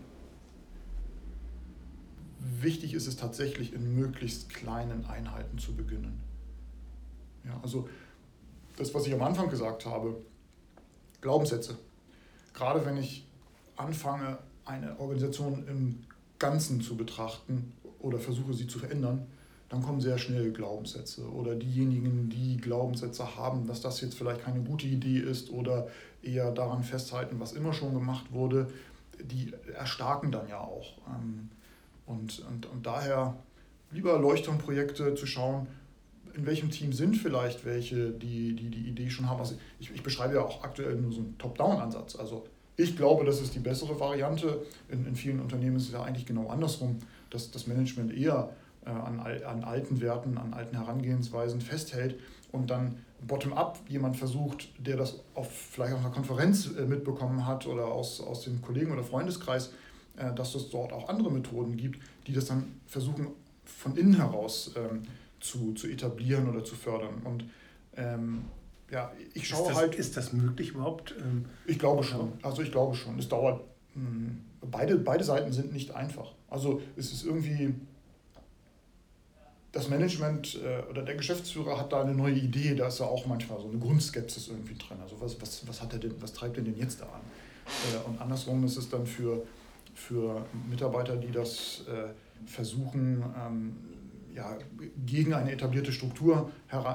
wichtig 2.61 2.95
ist 2.95 3.09
es 3.09 3.17
tatsächlich 3.17 3.73
in 3.73 3.97
möglichst 3.97 4.49
kleinen 4.49 5.05
Einheiten 5.07 5.59
zu 5.59 5.75
beginnen. 5.75 6.21
Ja, 7.47 7.59
also 7.63 7.89
das, 8.77 8.93
was 8.95 9.07
ich 9.07 9.15
am 9.15 9.23
Anfang 9.23 9.49
gesagt 9.49 9.87
habe, 9.87 10.17
Glaubenssätze. 11.21 11.79
Gerade 12.53 12.85
wenn 12.85 12.97
ich 12.97 13.27
anfange, 13.77 14.39
eine 14.65 14.99
Organisation 14.99 15.67
im 15.69 16.05
Ganzen 16.39 16.81
zu 16.81 16.97
betrachten 16.97 17.73
oder 18.01 18.19
versuche 18.19 18.53
sie 18.53 18.67
zu 18.67 18.79
verändern, 18.79 19.27
dann 19.69 19.83
kommen 19.83 20.01
sehr 20.01 20.19
schnell 20.19 20.53
Glaubenssätze 20.53 21.29
oder 21.29 21.55
diejenigen, 21.55 22.29
die 22.29 22.57
Glaubenssätze 22.57 23.37
haben, 23.37 23.67
dass 23.67 23.81
das 23.81 24.01
jetzt 24.01 24.17
vielleicht 24.17 24.43
keine 24.43 24.61
gute 24.61 24.87
Idee 24.87 25.19
ist 25.19 25.51
oder 25.51 25.89
eher 26.23 26.53
daran 26.53 26.85
festhalten, 26.85 27.41
was 27.41 27.53
immer 27.53 27.73
schon 27.73 27.95
gemacht 27.95 28.33
wurde, 28.33 28.69
die 29.21 29.53
erstarken 29.75 30.31
dann 30.31 30.49
ja 30.49 30.61
auch. 30.61 30.99
Ähm, 31.09 31.51
und, 32.07 32.45
und, 32.49 32.67
und 32.67 32.87
daher 32.87 33.35
lieber 33.91 34.19
Leuchtturmprojekte 34.19 35.15
zu 35.15 35.27
schauen, 35.27 35.67
in 36.35 36.47
welchem 36.47 36.71
Team 36.71 36.93
sind 36.93 37.17
vielleicht 37.17 37.65
welche, 37.65 38.11
die 38.11 38.55
die, 38.55 38.71
die 38.71 38.89
Idee 38.89 39.11
schon 39.11 39.29
haben. 39.29 39.41
Also 39.41 39.55
ich, 39.81 39.91
ich 39.95 40.03
beschreibe 40.03 40.35
ja 40.35 40.43
auch 40.43 40.63
aktuell 40.63 40.97
nur 40.97 41.13
so 41.13 41.21
einen 41.21 41.37
Top-Down-Ansatz. 41.39 42.17
Also 42.17 42.47
ich 42.77 42.97
glaube, 42.97 43.25
das 43.25 43.41
ist 43.41 43.55
die 43.55 43.59
bessere 43.59 43.99
Variante. 43.99 44.63
In, 44.89 45.07
in 45.07 45.17
vielen 45.17 45.41
Unternehmen 45.41 45.77
ist 45.77 45.87
es 45.87 45.93
ja 45.93 46.03
eigentlich 46.03 46.27
genau 46.27 46.49
andersrum, 46.49 46.99
dass 47.31 47.51
das 47.51 47.67
Management 47.67 48.17
eher 48.17 48.51
äh, 48.85 48.91
an, 48.91 49.21
an 49.21 49.65
alten 49.65 50.01
Werten, 50.01 50.39
an 50.39 50.53
alten 50.53 50.77
Herangehensweisen 50.77 51.61
festhält 51.61 52.17
und 52.53 52.71
dann 52.71 52.99
bottom-up 53.27 53.81
jemand 53.89 54.17
versucht, 54.17 54.69
der 54.79 54.97
das 54.97 55.21
auf, 55.35 55.51
vielleicht 55.51 55.95
auf 55.95 56.01
einer 56.01 56.11
Konferenz 56.11 56.71
äh, 56.77 56.85
mitbekommen 56.85 57.47
hat 57.47 57.67
oder 57.67 57.87
aus, 57.87 58.21
aus 58.21 58.43
dem 58.43 58.63
Kollegen- 58.63 58.93
oder 58.93 59.03
Freundeskreis, 59.03 59.73
äh, 60.17 60.33
dass 60.35 60.55
es 60.55 60.71
dort 60.71 60.93
auch 60.93 61.09
andere 61.09 61.31
Methoden 61.31 61.77
gibt, 61.77 62.01
die 62.27 62.33
das 62.33 62.47
dann 62.47 62.81
versuchen 62.87 63.29
von 63.65 63.97
innen 63.97 64.15
heraus 64.15 64.73
ähm, 64.77 65.03
zu, 65.41 65.75
zu 65.75 65.89
etablieren 65.89 66.49
oder 66.49 66.65
zu 66.65 66.75
fördern. 66.75 67.23
Und 67.25 67.45
ähm, 67.97 68.45
ja, 68.91 69.13
ich 69.35 69.49
schaue 69.49 69.63
ist 69.63 69.69
das, 69.69 69.77
halt. 69.77 69.95
Ist 69.95 70.17
das 70.17 70.33
möglich 70.33 70.71
überhaupt? 70.71 71.15
Ähm, 71.21 71.47
ich 71.67 71.79
glaube 71.79 72.03
schon. 72.03 72.33
Also 72.43 72.63
ich 72.63 72.71
glaube 72.71 72.95
schon. 72.95 73.19
Es 73.19 73.29
dauert. 73.29 73.63
Mh, 73.95 74.05
hm, 74.05 74.41
beide, 74.71 74.97
beide 74.97 75.25
Seiten 75.25 75.53
sind 75.53 75.73
nicht 75.73 75.95
einfach. 75.95 76.33
Also 76.49 76.81
es 76.97 77.13
ist 77.13 77.25
irgendwie 77.25 77.75
das 79.77 79.89
Management 79.89 80.59
äh, 80.65 80.91
oder 80.91 81.03
der 81.03 81.17
Geschäftsführer 81.17 81.79
hat 81.79 81.93
da 81.93 82.01
eine 82.01 82.15
neue 82.15 82.35
Idee, 82.35 82.75
da 82.75 82.89
ist 82.89 82.99
ja 82.99 83.07
auch 83.07 83.27
manchmal 83.27 83.61
so 83.61 83.69
eine 83.69 83.79
Grundskepsis 83.79 84.49
irgendwie 84.49 84.75
drin. 84.75 84.99
Also 85.03 85.21
was, 85.21 85.41
was, 85.41 85.69
was 85.69 85.83
hat 85.83 85.93
er 85.93 85.99
denn, 85.99 86.15
was 86.21 86.33
treibt 86.33 86.57
er 86.57 86.65
denn 86.65 86.79
jetzt 86.79 87.01
da 87.01 87.05
an? 87.05 87.21
Äh, 87.67 88.09
und 88.09 88.21
andersrum 88.21 88.65
ist 88.65 88.77
es 88.77 88.89
dann 88.89 89.07
für, 89.07 89.45
für 89.95 90.47
Mitarbeiter, 90.69 91.17
die 91.17 91.31
das 91.31 91.83
äh, 91.89 92.49
versuchen, 92.49 93.23
ähm, 93.37 93.77
ja, 94.37 94.59
gegen 95.07 95.33
eine 95.33 95.51
etablierte 95.51 95.93
Struktur 95.93 96.51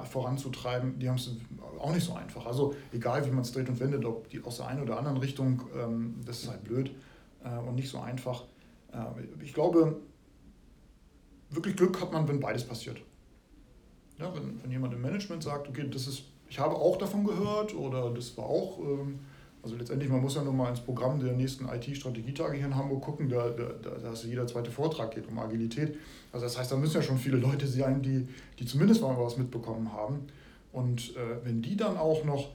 voranzutreiben, 0.10 1.00
die 1.00 1.10
haben 1.10 1.16
es 1.16 1.32
auch 1.80 1.94
nicht 1.94 2.06
so 2.06 2.14
einfach. 2.14 2.46
Also 2.46 2.76
egal 2.94 3.26
wie 3.26 3.32
man 3.32 3.42
es 3.42 3.52
dreht 3.52 3.68
und 3.68 3.80
wendet, 3.80 4.06
ob 4.06 4.30
die 4.30 4.44
aus 4.44 4.58
der 4.58 4.68
einen 4.68 4.82
oder 4.84 4.98
anderen 4.98 5.18
Richtung, 5.18 5.64
ähm, 5.76 6.16
das 6.24 6.44
ist 6.44 6.50
halt 6.50 6.64
blöd 6.64 6.92
äh, 7.44 7.58
und 7.68 7.76
nicht 7.76 7.90
so 7.90 8.00
einfach. 8.00 8.44
Äh, 8.94 9.44
ich 9.44 9.54
glaube, 9.54 10.00
wirklich 11.50 11.76
Glück 11.76 12.00
hat 12.00 12.14
man, 12.14 12.28
wenn 12.28 12.40
beides 12.40 12.64
passiert. 12.64 13.02
Ja, 14.20 14.34
wenn, 14.36 14.62
wenn 14.62 14.70
jemand 14.70 14.94
im 14.94 15.02
Management 15.02 15.42
sagt, 15.42 15.68
okay, 15.68 15.88
das 15.90 16.06
ist, 16.06 16.26
ich 16.48 16.60
habe 16.60 16.76
auch 16.76 16.98
davon 16.98 17.24
gehört 17.24 17.74
oder 17.74 18.12
das 18.12 18.38
war 18.38 18.46
auch, 18.46 18.78
ähm, 18.80 19.20
also 19.64 19.76
letztendlich, 19.76 20.10
man 20.10 20.22
muss 20.22 20.36
ja 20.36 20.44
nur 20.44 20.54
mal 20.54 20.70
ins 20.70 20.80
Programm 20.80 21.20
der 21.20 21.34
nächsten 21.34 21.68
IT-Strategietage 21.68 22.58
hier 22.58 22.66
in 22.66 22.76
Hamburg 22.76 23.04
gucken, 23.04 23.30
da, 23.30 23.50
da, 23.50 23.92
da 24.02 24.12
ist 24.12 24.24
jeder 24.24 24.48
zweite 24.48 24.72
Vortrag 24.72 25.14
geht 25.14 25.28
um 25.28 25.38
Agilität. 25.38 25.98
Also 26.32 26.46
das 26.46 26.58
heißt, 26.58 26.72
da 26.72 26.78
müssen 26.78 26.96
ja 26.96 27.04
schon 27.04 27.18
viele 27.18 27.38
Leute 27.38 27.68
sein, 27.68 28.02
die, 28.02 28.28
die 28.58 28.66
zumindest 28.66 29.02
mal 29.02 29.16
was 29.18 29.38
mitbekommen 29.38 29.94
haben. 29.94 30.28
Und 30.72 31.16
äh, 31.16 31.44
wenn 31.44 31.62
die 31.62 31.78
dann 31.78 31.98
auch 31.98 32.24
noch 32.24 32.50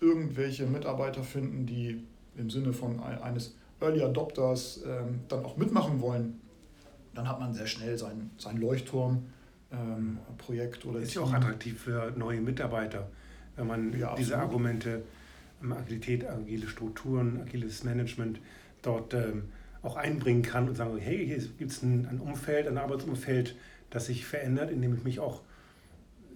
irgendwelche 0.00 0.66
Mitarbeiter 0.66 1.24
finden, 1.24 1.66
die 1.66 2.04
im 2.36 2.50
Sinne 2.50 2.72
von 2.72 3.00
eines 3.00 3.56
Early 3.80 4.02
Adopters 4.02 4.82
ähm, 4.86 5.20
dann 5.28 5.44
auch 5.44 5.56
mitmachen 5.56 6.00
wollen, 6.00 6.40
dann 7.14 7.28
hat 7.28 7.40
man 7.40 7.52
sehr 7.52 7.66
schnell 7.66 7.98
sein, 7.98 8.30
sein 8.38 8.58
Leuchtturm-Projekt 8.58 10.84
ähm, 10.84 10.90
oder 10.90 11.00
Ist 11.00 11.14
ja 11.14 11.22
auch 11.22 11.32
attraktiv 11.32 11.80
für 11.80 12.12
neue 12.16 12.40
Mitarbeiter, 12.40 13.08
wenn 13.56 13.66
man 13.66 13.98
ja, 13.98 14.14
diese 14.14 14.38
Argumente, 14.38 15.02
Agilität, 15.60 16.28
agile 16.28 16.68
Strukturen, 16.68 17.40
agiles 17.40 17.84
Management 17.84 18.40
dort 18.82 19.14
ähm, 19.14 19.44
auch 19.82 19.96
einbringen 19.96 20.42
kann 20.42 20.68
und 20.68 20.76
sagen, 20.76 20.98
hey, 20.98 21.26
hier 21.26 21.38
gibt 21.58 21.70
es 21.70 21.82
ein, 21.82 22.06
ein 22.06 22.20
Umfeld, 22.20 22.66
ein 22.66 22.78
Arbeitsumfeld, 22.78 23.56
das 23.90 24.06
sich 24.06 24.26
verändert, 24.26 24.70
in 24.70 24.82
dem 24.82 24.94
ich 24.94 25.04
mich 25.04 25.20
auch 25.20 25.42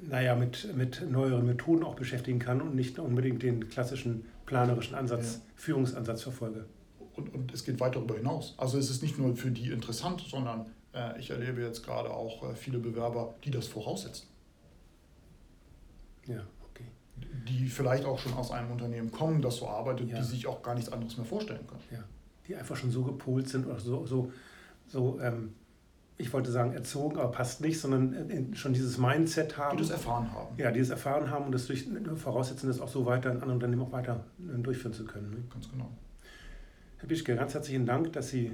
naja, 0.09 0.35
mit, 0.35 0.75
mit 0.77 1.09
neueren 1.09 1.47
Methoden 1.47 1.85
auch 1.85 1.95
beschäftigen 1.95 2.39
kann 2.39 2.61
und 2.61 2.75
nicht 2.75 2.99
unbedingt 2.99 3.43
den 3.43 3.69
klassischen 3.69 4.25
planerischen 4.47 4.97
Ansatz, 4.97 5.35
ja. 5.35 5.41
Führungsansatz 5.55 6.23
verfolge. 6.23 6.67
und, 7.15 7.33
und 7.33 7.53
es 7.55 7.65
geht 7.65 7.81
weit 7.81 7.95
darüber 7.95 8.17
hinaus. 8.17 8.55
Also 8.59 8.79
es 8.79 8.91
ist 8.91 9.03
nicht 9.03 9.19
nur 9.19 9.37
für 9.37 9.51
die 9.51 9.71
interessant, 9.71 10.25
sondern 10.29 10.67
äh, 10.95 11.19
ich 11.21 11.31
erlebe 11.31 11.61
jetzt 11.63 11.85
gerade 11.85 12.11
auch 12.11 12.51
äh, 12.51 12.55
viele 12.55 12.79
Bewerber, 12.79 13.35
die 13.45 13.51
das 13.51 13.67
voraussetzen. 13.69 14.27
Ja. 16.27 16.43
Die 17.49 17.69
vielleicht 17.69 18.05
auch 18.05 18.19
schon 18.19 18.35
aus 18.35 18.51
einem 18.51 18.71
Unternehmen 18.71 19.11
kommen, 19.11 19.43
das 19.43 19.57
so 19.57 19.69
arbeitet, 19.69 20.11
ja. 20.11 20.19
die 20.19 20.25
sich 20.25 20.47
auch 20.47 20.63
gar 20.63 20.75
nichts 20.75 20.93
anderes 20.93 21.17
mehr 21.17 21.27
vorstellen 21.27 21.67
können. 21.67 21.83
Ja. 21.91 22.05
Die 22.49 22.57
einfach 22.57 22.77
schon 22.77 22.91
so 22.91 23.03
gepolt 23.03 23.49
sind 23.49 23.67
oder 23.67 23.79
so, 23.79 24.07
so, 24.07 24.33
so 24.87 25.21
ähm, 25.21 25.55
ich 26.19 26.33
wollte 26.33 26.51
sagen 26.51 26.73
erzogen, 26.73 27.19
aber 27.19 27.31
passt 27.31 27.61
nicht, 27.61 27.81
sondern 27.81 28.55
schon 28.55 28.73
dieses 28.73 28.99
Mindset 28.99 29.57
haben. 29.57 29.77
Die 29.77 29.83
das 29.83 29.93
erfahren 29.93 30.33
haben. 30.33 30.57
Ja, 30.57 30.71
die 30.71 30.81
das 30.81 30.91
erfahren 30.91 31.31
haben 31.31 31.47
und 31.47 31.53
das 31.53 31.67
durch, 31.67 31.87
voraussetzen, 32.17 32.69
das 32.69 32.81
auch 32.81 32.89
so 32.89 33.07
weiter 33.07 33.31
in 33.31 33.37
anderen 33.37 33.55
Unternehmen 33.55 33.83
auch 33.83 33.93
weiter 33.93 34.25
äh, 34.39 34.59
durchführen 34.63 34.93
zu 34.93 35.05
können. 35.05 35.31
Ne? 35.31 35.37
Ganz 35.53 35.71
genau. 35.71 35.91
Herr 36.99 37.09
Bischke, 37.09 37.35
ganz 37.35 37.55
herzlichen 37.55 37.87
Dank, 37.87 38.13
dass 38.13 38.29
Sie 38.29 38.53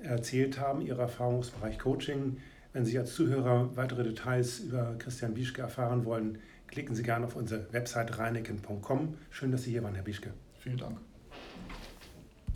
erzählt 0.00 0.60
haben, 0.60 0.80
Ihre 0.80 1.02
Erfahrungsbereich 1.02 1.78
Coaching. 1.78 2.38
Wenn 2.72 2.84
Sie 2.84 2.98
als 2.98 3.14
Zuhörer 3.14 3.74
weitere 3.74 4.04
Details 4.04 4.60
über 4.60 4.94
Christian 4.98 5.34
Bischke 5.34 5.62
erfahren 5.62 6.04
wollen, 6.04 6.38
klicken 6.68 6.94
Sie 6.94 7.02
gerne 7.02 7.26
auf 7.26 7.36
unsere 7.36 7.72
Website 7.72 8.18
reineken.com. 8.18 9.18
Schön, 9.30 9.52
dass 9.52 9.62
Sie 9.62 9.70
hier 9.70 9.82
waren, 9.82 9.94
Herr 9.94 10.04
Bischke. 10.04 10.32
Vielen 10.60 10.78
Dank. 10.78 10.98